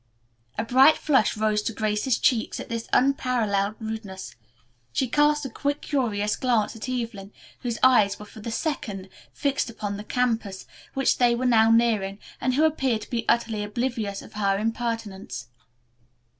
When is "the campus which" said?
9.97-11.19